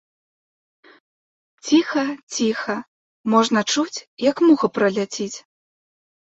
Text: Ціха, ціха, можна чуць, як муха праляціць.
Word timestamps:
Ціха, 1.67 2.05
ціха, 2.37 2.77
можна 3.35 3.59
чуць, 3.75 3.99
як 4.29 4.37
муха 4.49 4.67
праляціць. 4.79 5.33